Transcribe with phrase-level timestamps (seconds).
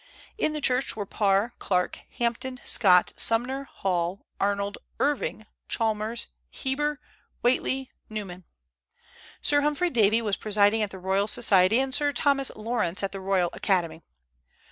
[0.35, 6.99] In the Church were Parr, Clarke, Hampden, Scott, Sumner, Hall, Arnold, Irving, Chalmers, Heber,
[7.43, 8.45] Whately, Newman.
[9.43, 13.19] Sir Humphry Davy was presiding at the Royal Society, and Sir Thomas Lawrence at the
[13.21, 14.01] Royal Academy.